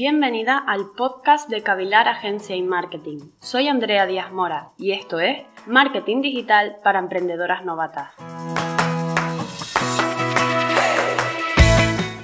[0.00, 3.18] Bienvenida al podcast de Cavilar Agencia y Marketing.
[3.38, 8.10] Soy Andrea Díaz Mora y esto es Marketing Digital para Emprendedoras Novatas.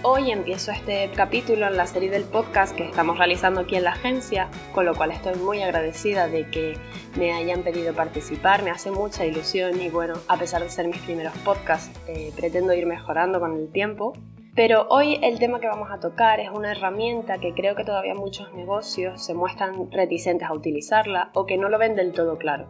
[0.02, 3.90] Hoy empiezo este capítulo en la serie del podcast que estamos realizando aquí en la
[3.90, 6.78] agencia, con lo cual estoy muy agradecida de que
[7.18, 11.02] me hayan pedido participar, me hace mucha ilusión y bueno, a pesar de ser mis
[11.02, 14.14] primeros podcasts, eh, pretendo ir mejorando con el tiempo
[14.56, 18.14] pero hoy el tema que vamos a tocar es una herramienta que creo que todavía
[18.14, 22.66] muchos negocios se muestran reticentes a utilizarla o que no lo ven del todo claro,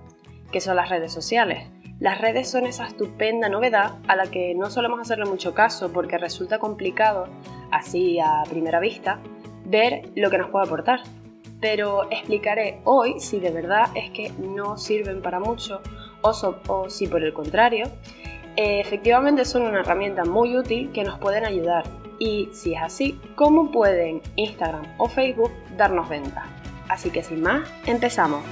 [0.50, 1.68] que son las redes sociales.
[2.00, 6.18] Las redes son esa estupenda novedad a la que no solemos hacerle mucho caso porque
[6.18, 7.28] resulta complicado,
[7.70, 9.20] así a primera vista,
[9.64, 11.02] ver lo que nos puede aportar.
[11.60, 15.80] Pero explicaré hoy si de verdad es que no sirven para mucho
[16.20, 16.32] o,
[16.66, 17.86] o si por el contrario
[18.56, 21.84] eh, efectivamente son una herramienta muy útil que nos pueden ayudar.
[22.18, 26.46] Y si es así, ¿cómo pueden Instagram o Facebook darnos venta?
[26.88, 28.42] Así que sin más, empezamos.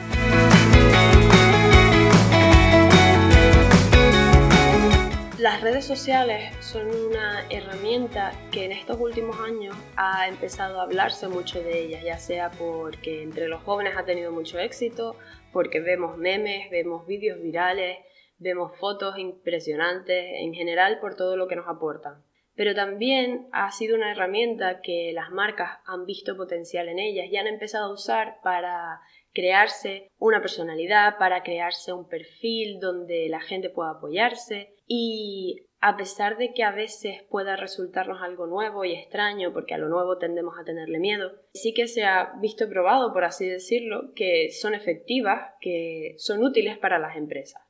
[5.39, 11.29] Las redes sociales son una herramienta que en estos últimos años ha empezado a hablarse
[11.29, 15.17] mucho de ellas, ya sea porque entre los jóvenes ha tenido mucho éxito,
[15.53, 17.99] porque vemos memes, vemos vídeos virales,
[18.45, 22.23] vemos fotos impresionantes en general por todo lo que nos aportan.
[22.55, 27.37] Pero también ha sido una herramienta que las marcas han visto potencial en ellas y
[27.37, 29.01] han empezado a usar para
[29.33, 36.39] crearse una personalidad, para crearse un perfil donde la gente pueda apoyarse y a pesar
[36.39, 40.55] de que a veces pueda resultarnos algo nuevo y extraño, porque a lo nuevo tendemos
[40.59, 45.53] a tenerle miedo, sí que se ha visto probado, por así decirlo, que son efectivas,
[45.61, 47.61] que son útiles para las empresas.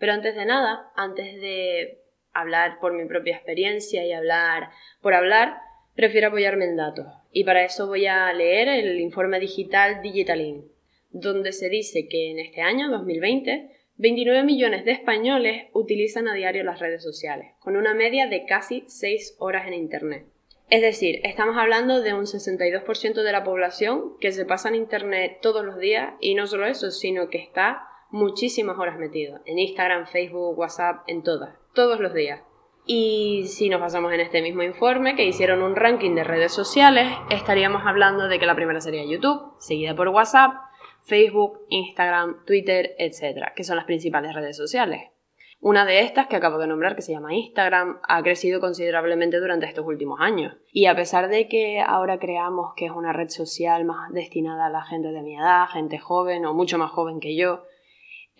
[0.00, 1.98] Pero antes de nada, antes de
[2.32, 4.70] hablar por mi propia experiencia y hablar
[5.02, 5.58] por hablar,
[5.94, 7.06] prefiero apoyarme en datos.
[7.32, 10.64] Y para eso voy a leer el informe digital Digitalin,
[11.10, 16.64] donde se dice que en este año, 2020, 29 millones de españoles utilizan a diario
[16.64, 20.24] las redes sociales, con una media de casi 6 horas en Internet.
[20.70, 25.40] Es decir, estamos hablando de un 62% de la población que se pasa en Internet
[25.42, 29.40] todos los días y no solo eso, sino que está muchísimas horas metido.
[29.44, 31.56] En Instagram, Facebook, WhatsApp, en todas.
[31.74, 32.40] Todos los días.
[32.86, 37.06] Y si nos basamos en este mismo informe, que hicieron un ranking de redes sociales,
[37.30, 40.54] estaríamos hablando de que la primera sería YouTube, seguida por WhatsApp,
[41.02, 45.10] Facebook, Instagram, Twitter, etc., que son las principales redes sociales.
[45.62, 49.66] Una de estas, que acabo de nombrar, que se llama Instagram, ha crecido considerablemente durante
[49.66, 50.56] estos últimos años.
[50.72, 54.70] Y a pesar de que ahora creamos que es una red social más destinada a
[54.70, 57.64] la gente de mi edad, gente joven o mucho más joven que yo,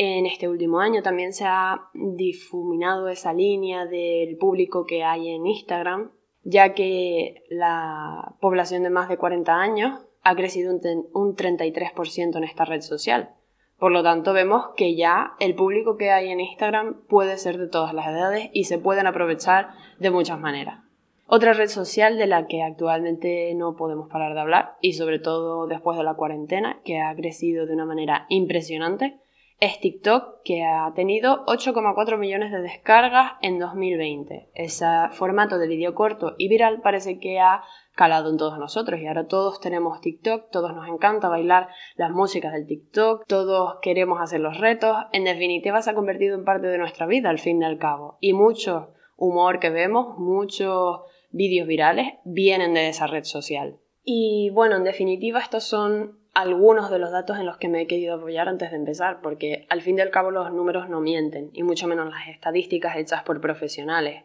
[0.03, 5.47] en este último año también se ha difuminado esa línea del público que hay en
[5.47, 6.11] Instagram,
[6.43, 12.65] ya que la población de más de 40 años ha crecido un 33% en esta
[12.65, 13.35] red social.
[13.79, 17.69] Por lo tanto, vemos que ya el público que hay en Instagram puede ser de
[17.69, 19.69] todas las edades y se pueden aprovechar
[19.99, 20.83] de muchas maneras.
[21.27, 25.67] Otra red social de la que actualmente no podemos parar de hablar, y sobre todo
[25.67, 29.21] después de la cuarentena, que ha crecido de una manera impresionante,
[29.61, 34.51] es TikTok, que ha tenido 8,4 millones de descargas en 2020.
[34.55, 37.63] Ese formato de vídeo corto y viral parece que ha
[37.95, 42.55] calado en todos nosotros y ahora todos tenemos TikTok, todos nos encanta bailar las músicas
[42.55, 46.79] del TikTok, todos queremos hacer los retos, en definitiva se ha convertido en parte de
[46.79, 48.17] nuestra vida al fin y al cabo.
[48.21, 53.79] Y mucho humor que vemos, muchos vídeos virales vienen de esa red social.
[54.03, 57.87] Y bueno, en definitiva estos son algunos de los datos en los que me he
[57.87, 61.51] querido apoyar antes de empezar, porque al fin y al cabo los números no mienten,
[61.53, 64.25] y mucho menos las estadísticas hechas por profesionales.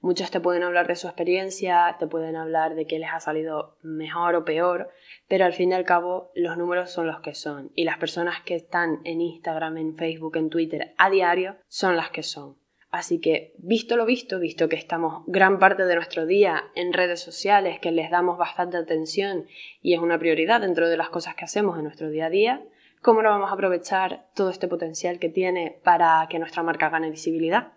[0.00, 3.78] Muchos te pueden hablar de su experiencia, te pueden hablar de qué les ha salido
[3.82, 4.90] mejor o peor,
[5.28, 8.42] pero al fin y al cabo los números son los que son, y las personas
[8.42, 12.56] que están en Instagram, en Facebook, en Twitter a diario son las que son.
[12.94, 17.18] Así que, visto lo visto, visto que estamos gran parte de nuestro día en redes
[17.18, 19.48] sociales, que les damos bastante atención
[19.82, 22.62] y es una prioridad dentro de las cosas que hacemos en nuestro día a día,
[23.02, 27.10] ¿cómo no vamos a aprovechar todo este potencial que tiene para que nuestra marca gane
[27.10, 27.72] visibilidad?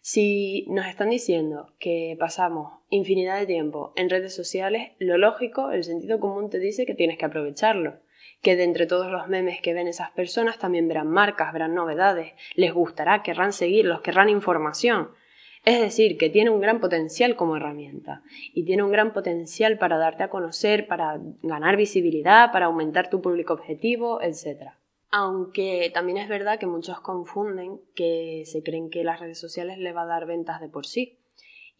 [0.00, 5.84] Si nos están diciendo que pasamos infinidad de tiempo en redes sociales, lo lógico, el
[5.84, 7.98] sentido común te dice que tienes que aprovecharlo
[8.42, 12.34] que de entre todos los memes que ven esas personas también verán marcas, verán novedades,
[12.54, 15.10] les gustará, querrán seguirlos, querrán información.
[15.64, 18.22] Es decir, que tiene un gran potencial como herramienta
[18.54, 23.20] y tiene un gran potencial para darte a conocer, para ganar visibilidad, para aumentar tu
[23.20, 24.70] público objetivo, etc.
[25.10, 29.92] Aunque también es verdad que muchos confunden que se creen que las redes sociales le
[29.92, 31.18] va a dar ventas de por sí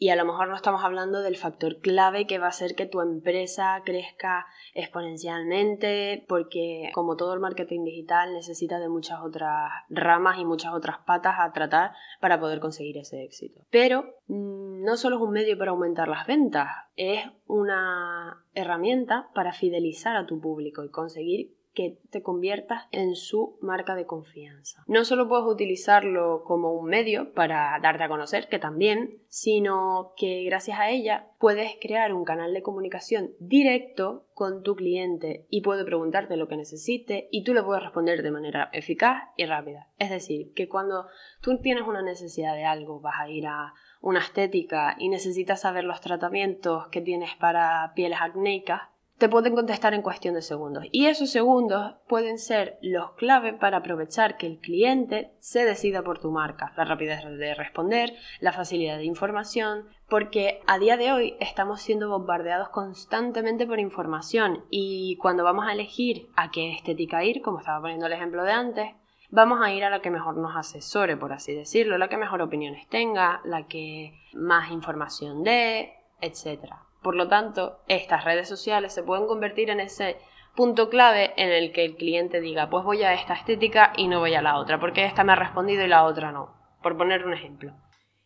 [0.01, 2.87] Y a lo mejor no estamos hablando del factor clave que va a hacer que
[2.87, 10.39] tu empresa crezca exponencialmente, porque como todo el marketing digital necesita de muchas otras ramas
[10.39, 13.63] y muchas otras patas a tratar para poder conseguir ese éxito.
[13.71, 19.53] Pero mm, no solo es un medio para aumentar las ventas, es una herramienta para
[19.53, 24.83] fidelizar a tu público y conseguir que te conviertas en su marca de confianza.
[24.89, 30.43] No solo puedes utilizarlo como un medio para darte a conocer, que también, sino que
[30.43, 35.85] gracias a ella puedes crear un canal de comunicación directo con tu cliente y puede
[35.85, 39.87] preguntarte lo que necesite y tú le puedes responder de manera eficaz y rápida.
[39.99, 41.07] Es decir, que cuando
[41.41, 45.85] tú tienes una necesidad de algo, vas a ir a una estética y necesitas saber
[45.85, 48.83] los tratamientos que tienes para pieles acnéicas,
[49.19, 50.85] te pueden contestar en cuestión de segundos.
[50.93, 56.21] Y esos segundos pueden ser los clave para aprovechar que el cliente se decida por
[56.21, 56.73] tu marca.
[56.77, 62.09] La rapidez de responder, la facilidad de información, porque a día de hoy estamos siendo
[62.09, 67.81] bombardeados constantemente por información y cuando vamos a elegir a qué estética ir, como estaba
[67.81, 68.95] poniendo el ejemplo de antes,
[69.31, 72.41] vamos a ir a la que mejor nos asesore, por así decirlo, la que mejor
[72.41, 76.88] opiniones tenga, la que más información dé, etcétera.
[77.03, 80.17] Por lo tanto, estas redes sociales se pueden convertir en ese
[80.57, 84.19] punto clave en el que el cliente diga, pues voy a esta estética y no
[84.19, 87.25] voy a la otra, porque esta me ha respondido y la otra no, por poner
[87.25, 87.75] un ejemplo.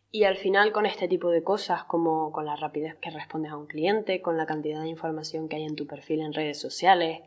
[0.09, 3.57] Y al final con este tipo de cosas, como con la rapidez que respondes a
[3.57, 7.21] un cliente, con la cantidad de información que hay en tu perfil en redes sociales,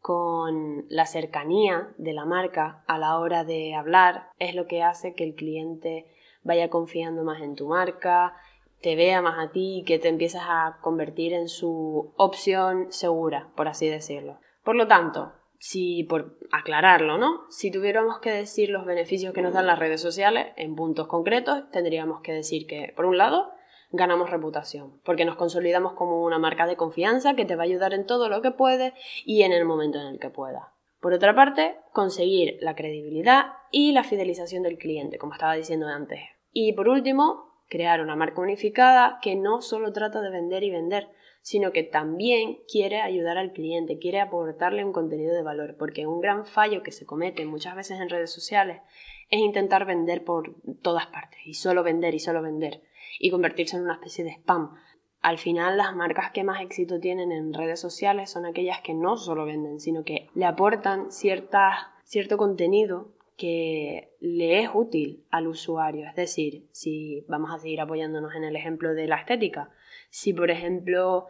[0.00, 5.14] con la cercanía de la marca a la hora de hablar, es lo que hace
[5.14, 6.06] que el cliente
[6.42, 8.34] vaya confiando más en tu marca,
[8.80, 13.50] te vea más a ti y que te empiezas a convertir en su opción segura,
[13.56, 14.38] por así decirlo.
[14.64, 17.42] Por lo tanto, si por aclararlo, ¿no?
[17.50, 21.70] Si tuviéramos que decir los beneficios que nos dan las redes sociales en puntos concretos,
[21.70, 23.50] tendríamos que decir que, por un lado,
[23.92, 27.92] ganamos reputación, porque nos consolidamos como una marca de confianza que te va a ayudar
[27.92, 28.94] en todo lo que puede
[29.24, 30.72] y en el momento en el que pueda.
[31.00, 36.20] Por otra parte, conseguir la credibilidad y la fidelización del cliente, como estaba diciendo antes.
[36.52, 41.08] Y por último, crear una marca unificada que no solo trata de vender y vender,
[41.40, 46.20] sino que también quiere ayudar al cliente, quiere aportarle un contenido de valor, porque un
[46.20, 48.82] gran fallo que se comete muchas veces en redes sociales
[49.30, 52.82] es intentar vender por todas partes y solo vender y solo vender
[53.18, 54.74] y convertirse en una especie de spam.
[55.22, 59.16] Al final las marcas que más éxito tienen en redes sociales son aquellas que no
[59.16, 66.06] solo venden, sino que le aportan cierto contenido que le es útil al usuario.
[66.06, 69.70] Es decir, si vamos a seguir apoyándonos en el ejemplo de la estética,
[70.10, 71.26] si por ejemplo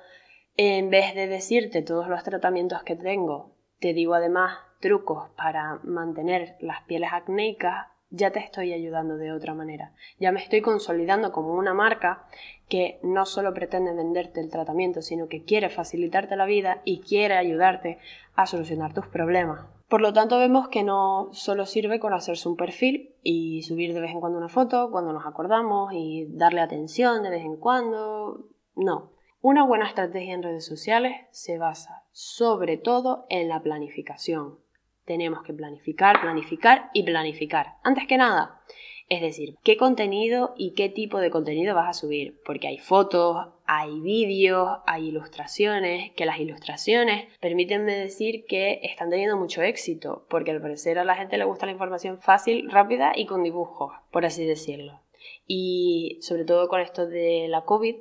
[0.57, 6.57] en vez de decirte todos los tratamientos que tengo, te digo además trucos para mantener
[6.59, 9.93] las pieles acnéicas, ya te estoy ayudando de otra manera.
[10.19, 12.27] Ya me estoy consolidando como una marca
[12.69, 17.37] que no solo pretende venderte el tratamiento, sino que quiere facilitarte la vida y quiere
[17.37, 17.99] ayudarte
[18.35, 19.80] a solucionar tus problemas.
[19.91, 24.01] Por lo tanto, vemos que no solo sirve con hacerse un perfil y subir de
[24.01, 28.47] vez en cuando una foto cuando nos acordamos y darle atención de vez en cuando.
[28.77, 29.11] No.
[29.41, 34.61] Una buena estrategia en redes sociales se basa sobre todo en la planificación.
[35.07, 37.79] Tenemos que planificar, planificar y planificar.
[37.83, 38.61] Antes que nada,
[39.11, 43.49] es decir, qué contenido y qué tipo de contenido vas a subir, porque hay fotos,
[43.67, 50.53] hay vídeos, hay ilustraciones, que las ilustraciones permítanme decir que están teniendo mucho éxito, porque
[50.53, 54.25] al parecer a la gente le gusta la información fácil, rápida y con dibujos, por
[54.25, 55.01] así decirlo.
[55.45, 57.97] Y sobre todo con esto de la COVID,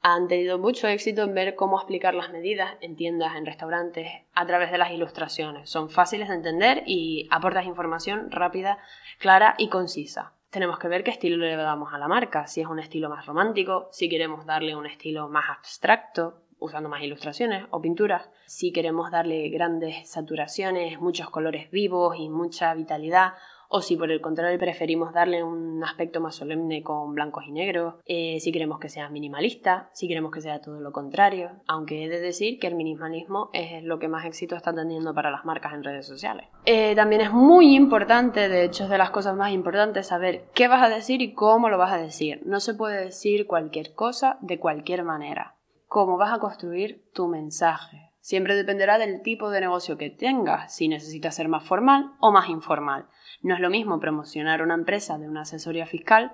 [0.00, 4.46] han tenido mucho éxito en ver cómo explicar las medidas en tiendas, en restaurantes, a
[4.46, 5.68] través de las ilustraciones.
[5.68, 8.78] Son fáciles de entender y aportas información rápida,
[9.18, 12.68] clara y concisa tenemos que ver qué estilo le damos a la marca, si es
[12.68, 17.80] un estilo más romántico, si queremos darle un estilo más abstracto, usando más ilustraciones o
[17.80, 23.32] pinturas, si queremos darle grandes saturaciones, muchos colores vivos y mucha vitalidad,
[23.68, 27.94] o si por el contrario preferimos darle un aspecto más solemne con blancos y negros,
[28.04, 32.08] eh, si queremos que sea minimalista, si queremos que sea todo lo contrario, aunque he
[32.08, 35.74] de decir que el minimalismo es lo que más éxito está teniendo para las marcas
[35.74, 36.46] en redes sociales.
[36.64, 40.68] Eh, también es muy importante, de hecho es de las cosas más importantes, saber qué
[40.68, 42.40] vas a decir y cómo lo vas a decir.
[42.44, 45.56] No se puede decir cualquier cosa de cualquier manera.
[45.86, 50.88] Cómo vas a construir tu mensaje, Siempre dependerá del tipo de negocio que tengas, si
[50.88, 53.04] necesitas ser más formal o más informal.
[53.42, 56.32] No es lo mismo promocionar una empresa de una asesoría fiscal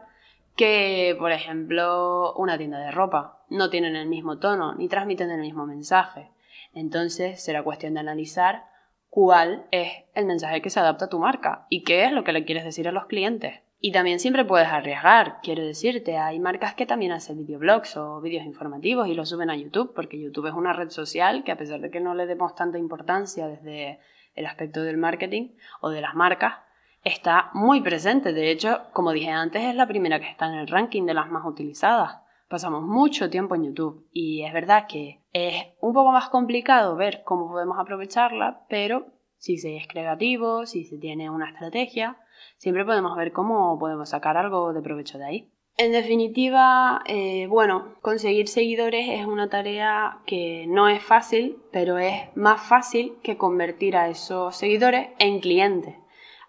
[0.54, 3.42] que, por ejemplo, una tienda de ropa.
[3.48, 6.30] No tienen el mismo tono ni transmiten el mismo mensaje.
[6.74, 8.66] Entonces será cuestión de analizar
[9.08, 12.32] cuál es el mensaje que se adapta a tu marca y qué es lo que
[12.32, 13.62] le quieres decir a los clientes.
[13.82, 18.44] Y también siempre puedes arriesgar, quiero decirte, hay marcas que también hacen videoblogs o vídeos
[18.44, 21.80] informativos y los suben a YouTube, porque YouTube es una red social que a pesar
[21.80, 23.98] de que no le demos tanta importancia desde
[24.34, 25.48] el aspecto del marketing
[25.80, 26.56] o de las marcas,
[27.04, 28.34] está muy presente.
[28.34, 31.30] De hecho, como dije antes, es la primera que está en el ranking de las
[31.30, 32.18] más utilizadas.
[32.48, 37.22] Pasamos mucho tiempo en YouTube y es verdad que es un poco más complicado ver
[37.24, 39.06] cómo podemos aprovecharla, pero
[39.38, 42.18] si se es creativo, si se tiene una estrategia,
[42.58, 45.52] siempre podemos ver cómo podemos sacar algo de provecho de ahí.
[45.76, 52.14] En definitiva, eh, bueno, conseguir seguidores es una tarea que no es fácil, pero es
[52.34, 55.94] más fácil que convertir a esos seguidores en clientes.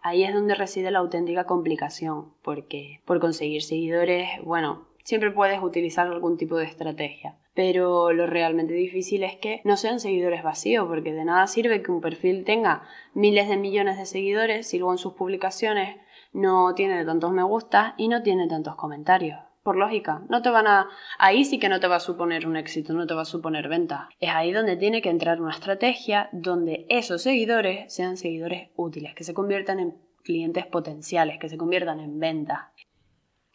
[0.02, 6.08] Ahí es donde reside la auténtica complicación, porque por conseguir seguidores, bueno, siempre puedes utilizar
[6.08, 11.14] algún tipo de estrategia pero lo realmente difícil es que no sean seguidores vacíos, porque
[11.14, 14.98] de nada sirve que un perfil tenga miles de millones de seguidores si luego en
[14.98, 15.98] sus publicaciones
[16.34, 19.40] no tiene tantos me gusta y no tiene tantos comentarios.
[19.64, 20.90] Por lógica, no te van a.
[21.20, 23.68] Ahí sí que no te va a suponer un éxito, no te va a suponer
[23.68, 24.10] venta.
[24.20, 29.24] Es ahí donde tiene que entrar una estrategia donde esos seguidores sean seguidores útiles, que
[29.24, 32.62] se conviertan en clientes potenciales, que se conviertan en ventas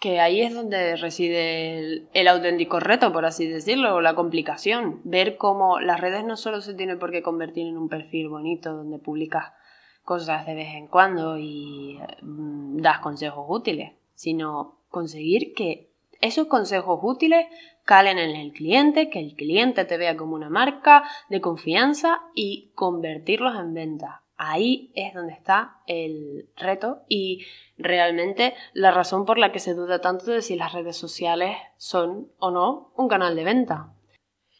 [0.07, 5.01] que ahí es donde reside el, auténtico reto, por así decirlo, o la complicación.
[5.03, 8.73] Ver cómo las redes no solo se tienen por qué convertir en un perfil bonito
[8.73, 9.53] donde publicas
[10.05, 17.01] cosas de vez en cuando y mm, das consejos útiles, sino conseguir que esos consejos
[17.03, 17.47] útiles
[17.85, 22.71] calen en el cliente, que el cliente te vea como una marca de confianza y
[22.77, 24.23] convertirlos en venta.
[24.37, 27.47] Ahí es donde está el reto y
[27.79, 32.29] realmente la razón por la que se duda tanto de si las redes sociales son
[32.39, 33.93] o no un canal de venta.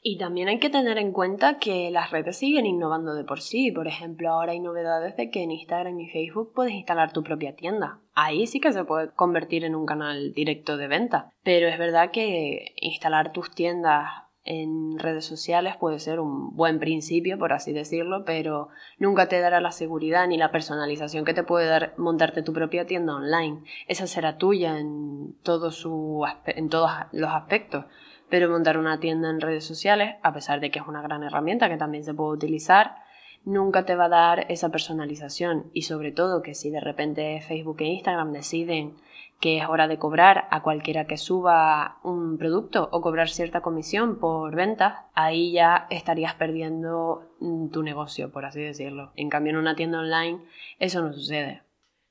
[0.09, 3.73] Y también hay que tener en cuenta que las redes siguen innovando de por sí.
[3.73, 7.57] Por ejemplo, ahora hay novedades de que en Instagram y Facebook puedes instalar tu propia
[7.57, 7.99] tienda.
[8.15, 11.33] Ahí sí que se puede convertir en un canal directo de venta.
[11.43, 17.37] Pero es verdad que instalar tus tiendas en redes sociales puede ser un buen principio,
[17.39, 21.67] por así decirlo, pero nunca te dará la seguridad ni la personalización que te puede
[21.67, 23.63] dar montarte tu propia tienda online.
[23.89, 25.35] Esa será tuya en,
[25.71, 27.85] su, en todos los aspectos.
[28.29, 31.69] Pero montar una tienda en redes sociales, a pesar de que es una gran herramienta
[31.69, 32.97] que también se puede utilizar,
[33.45, 35.71] nunca te va a dar esa personalización.
[35.73, 38.95] Y sobre todo que si de repente Facebook e Instagram deciden
[39.41, 44.19] que es hora de cobrar a cualquiera que suba un producto o cobrar cierta comisión
[44.19, 49.13] por ventas, ahí ya estarías perdiendo mm, tu negocio, por así decirlo.
[49.15, 50.41] En cambio, en una tienda online
[50.79, 51.63] eso no sucede.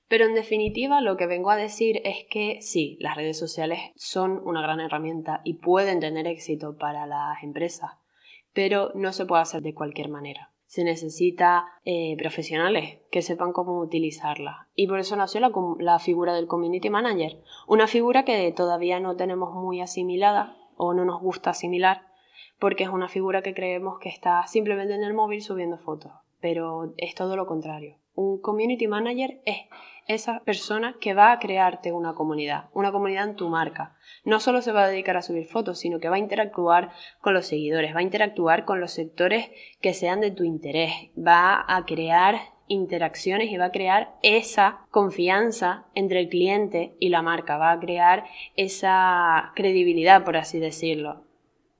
[0.08, 4.39] Pero en definitiva lo que vengo a decir es que sí, las redes sociales son
[4.46, 7.94] una gran herramienta y pueden tener éxito para las empresas,
[8.53, 13.79] pero no se puede hacer de cualquier manera se necesita eh, profesionales que sepan cómo
[13.79, 14.67] utilizarla.
[14.75, 19.15] Y por eso nació la, la, figura del Community Manager, una figura que todavía no
[19.15, 22.07] tenemos muy asimilada o no nos gusta asimilar,
[22.60, 26.93] porque es una figura que creemos que está simplemente en el móvil subiendo fotos, pero
[26.98, 27.98] es todo lo contrario.
[28.15, 29.57] Un Community Manager es
[30.07, 33.95] esa persona que va a crearte una comunidad, una comunidad en tu marca.
[34.24, 36.91] No solo se va a dedicar a subir fotos, sino que va a interactuar
[37.22, 39.50] con los seguidores, va a interactuar con los sectores
[39.81, 42.36] que sean de tu interés, va a crear
[42.67, 47.79] interacciones y va a crear esa confianza entre el cliente y la marca, va a
[47.79, 51.25] crear esa credibilidad, por así decirlo.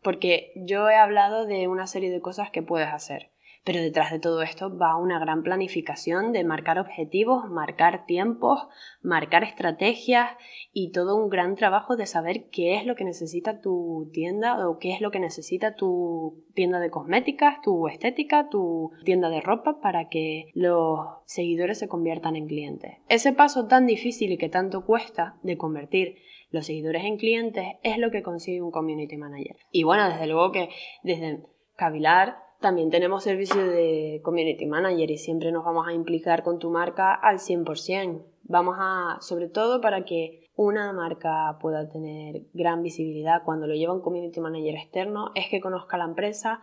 [0.02, 3.32] Porque yo he hablado de una serie de cosas que puedes hacer.
[3.66, 8.68] Pero detrás de todo esto va una gran planificación de marcar objetivos, marcar tiempos,
[9.02, 10.30] marcar estrategias
[10.72, 14.78] y todo un gran trabajo de saber qué es lo que necesita tu tienda o
[14.78, 19.82] qué es lo que necesita tu tienda de cosméticas, tu estética, tu tienda de ropa
[19.82, 22.98] para que los seguidores se conviertan en clientes.
[23.10, 26.18] Ese paso tan difícil y que tanto cuesta de convertir
[26.52, 29.58] los seguidores en clientes es lo que consigue un community manager.
[29.72, 30.70] Y bueno, desde luego que
[31.02, 31.42] desde
[31.76, 36.72] Cavilar también tenemos servicio de community manager y siempre nos vamos a implicar con tu
[36.72, 38.26] marca al 100%.
[38.42, 43.94] Vamos a, sobre todo para que una marca pueda tener gran visibilidad cuando lo lleva
[43.94, 46.60] un community manager externo, es que conozca la empresa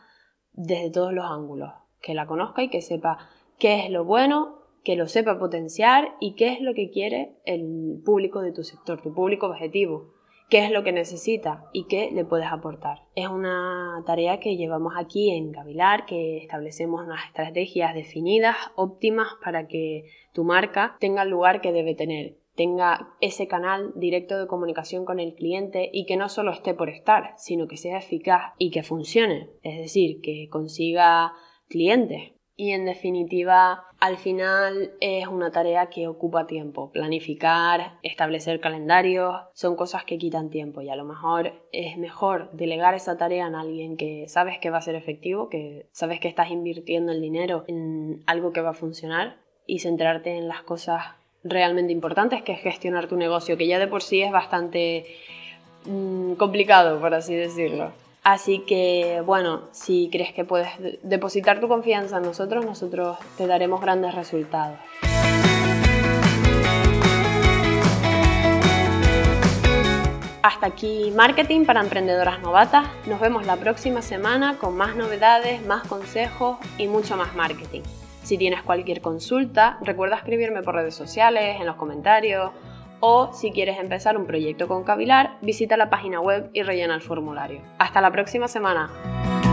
[0.50, 3.18] desde todos los ángulos, que la conozca y que sepa
[3.60, 8.02] qué es lo bueno, que lo sepa potenciar y qué es lo que quiere el
[8.04, 10.14] público de tu sector, tu público objetivo
[10.48, 13.02] qué es lo que necesita y qué le puedes aportar.
[13.14, 19.66] Es una tarea que llevamos aquí en Cavilar, que establecemos unas estrategias definidas, óptimas, para
[19.66, 25.04] que tu marca tenga el lugar que debe tener tenga ese canal directo de comunicación
[25.04, 28.70] con el cliente y que no solo esté por estar, sino que sea eficaz y
[28.70, 31.32] que funcione, es decir, que consiga
[31.68, 32.32] clientes.
[32.62, 36.92] Y en definitiva al final es una tarea que ocupa tiempo.
[36.92, 42.94] Planificar, establecer calendarios, son cosas que quitan tiempo y a lo mejor es mejor delegar
[42.94, 46.52] esa tarea en alguien que sabes que va a ser efectivo, que sabes que estás
[46.52, 51.02] invirtiendo el dinero en algo que va a funcionar y centrarte en las cosas
[51.42, 55.04] realmente importantes que es gestionar tu negocio, que ya de por sí es bastante
[55.86, 57.90] mm, complicado, por así decirlo.
[58.22, 60.68] Así que, bueno, si crees que puedes
[61.02, 64.78] depositar tu confianza en nosotros, nosotros te daremos grandes resultados.
[70.44, 72.86] Hasta aquí Marketing para Emprendedoras Novatas.
[73.06, 77.82] Nos vemos la próxima semana con más novedades, más consejos y mucho más marketing.
[78.22, 82.52] Si tienes cualquier consulta, recuerda escribirme por redes sociales, en los comentarios
[83.02, 87.02] o si quieres empezar un proyecto con Cavilar, visita la página web y rellena el
[87.02, 87.60] formulario.
[87.78, 89.51] Hasta la próxima semana.